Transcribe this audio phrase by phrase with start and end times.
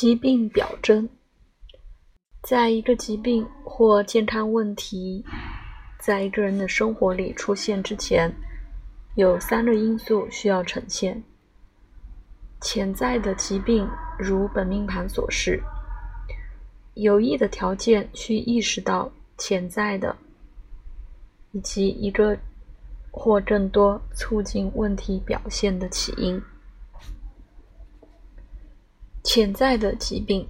[0.00, 1.06] 疾病表征，
[2.42, 5.22] 在一个疾病或健康问题
[5.98, 8.34] 在一个人的生活里出现之前，
[9.14, 11.22] 有三个因素需要呈现：
[12.62, 13.86] 潜在的疾病，
[14.18, 15.60] 如本命盘所示；
[16.94, 20.16] 有益的条件需意识到潜在的，
[21.52, 22.38] 以及一个
[23.10, 26.42] 或更多促进问题表现的起因。
[29.22, 30.46] 潜在的疾病，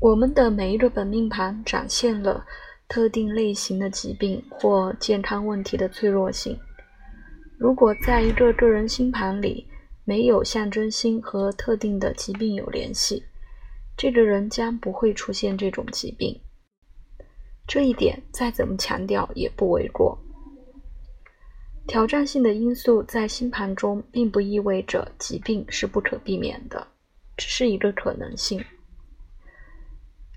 [0.00, 2.44] 我们的每一个本命盘展现了
[2.88, 6.58] 特定类型的疾病或健康问题的脆弱性。
[7.58, 9.66] 如果在一个个人星盘里
[10.04, 13.22] 没有象征星和特定的疾病有联系，
[13.96, 16.40] 这个人将不会出现这种疾病。
[17.66, 20.18] 这一点再怎么强调也不为过。
[21.86, 26.86] 挑战性的因素在星盘中，并不意味着疾病是不可避免的。
[27.36, 28.64] 只是一个可能性。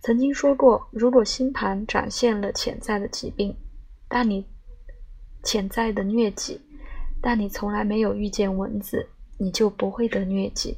[0.02, 3.56] 曾经说过，如果星盘展现了潜在的疾病，
[4.08, 4.48] 但你
[5.44, 6.62] 潜在的疟疾，
[7.22, 10.78] 但你从来没有遇见蚊子，你就不会得疟疾。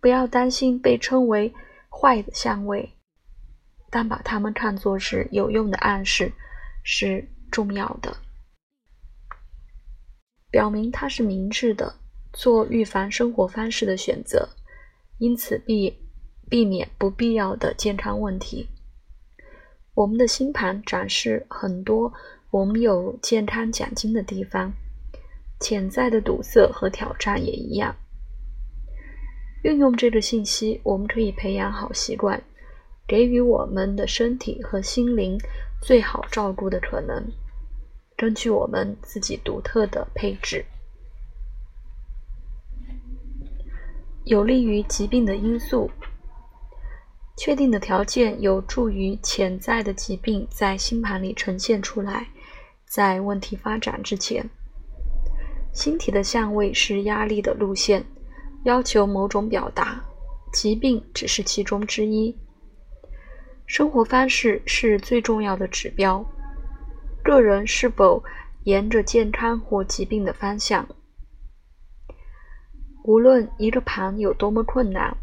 [0.00, 1.52] 不要担心被称为
[1.90, 2.96] 坏的相位，
[3.90, 6.32] 但把它们看作是有用的暗示
[6.82, 8.16] 是重要的，
[10.50, 11.99] 表明它是明智的。
[12.32, 14.48] 做预防生活方式的选择，
[15.18, 15.96] 因此避
[16.48, 18.68] 避免不必要的健康问题。
[19.94, 22.12] 我们的星盘展示很多
[22.50, 24.72] 我们有健康奖金的地方，
[25.60, 27.94] 潜在的堵塞和挑战也一样。
[29.62, 32.42] 运用这个信息，我们可以培养好习惯，
[33.06, 35.38] 给予我们的身体和心灵
[35.82, 37.30] 最好照顾的可能，
[38.16, 40.64] 根据我们自己独特的配置。
[44.30, 45.90] 有利于疾病的因素，
[47.36, 52.28] 确定的条件有助于潜在的疾病在星盘里呈现出来。
[52.84, 54.48] 在问题发展之前，
[55.72, 58.04] 星体的相位是压力的路线，
[58.62, 60.00] 要求某种表达，
[60.52, 62.38] 疾病只是其中之一。
[63.66, 66.24] 生活方式是最重要的指标，
[67.24, 68.22] 个人是否
[68.62, 70.86] 沿着健康或疾病的方向。
[73.02, 75.16] 无论一个盘有多么困难，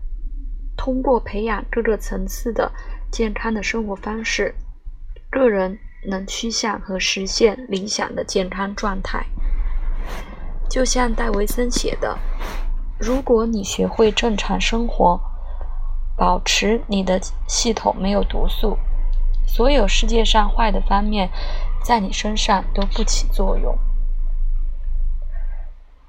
[0.76, 2.72] 通过培养各个层次的
[3.12, 4.56] 健康的生活方式，
[5.30, 5.78] 个人
[6.08, 9.28] 能趋向和实现理想的健康状态。
[10.68, 12.18] 就像戴维森写的
[13.00, 15.22] ：“如果你学会正常生活，
[16.18, 18.76] 保持你的系统没有毒素，
[19.46, 21.30] 所有世界上坏的方面
[21.84, 23.78] 在你身上都不起作用。”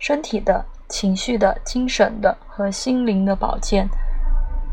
[0.01, 0.65] 身体的。
[0.89, 3.89] 情绪的、精神的和心灵的保健，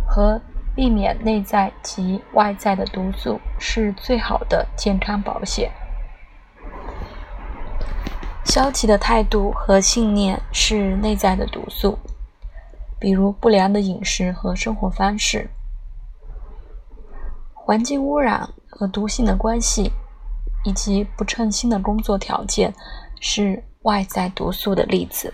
[0.08, 0.40] 和
[0.74, 5.72] 避免内在及外在的毒素，是最好的健康保险。
[8.46, 12.00] 消极的态度和信念是内在的毒素，
[13.00, 15.50] 比如不良的饮食和生活方式、
[17.54, 19.92] 环境污染和毒性的关系，
[20.64, 22.74] 以及不称心的工作条件，
[23.20, 25.34] 是外在毒素的例子。